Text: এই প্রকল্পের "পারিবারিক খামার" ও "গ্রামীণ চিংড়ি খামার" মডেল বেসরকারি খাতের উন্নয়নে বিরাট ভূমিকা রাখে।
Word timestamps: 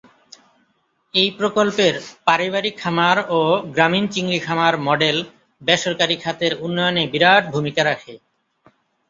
এই 1.13 1.29
প্রকল্পের 1.39 1.93
"পারিবারিক 2.27 2.75
খামার" 2.77 3.17
ও 3.31 3.39
"গ্রামীণ 3.73 4.05
চিংড়ি 4.13 4.39
খামার" 4.39 4.73
মডেল 4.87 5.17
বেসরকারি 5.61 6.17
খাতের 6.17 6.53
উন্নয়নে 6.65 7.03
বিরাট 7.13 7.43
ভূমিকা 7.53 7.81
রাখে। 7.85 8.13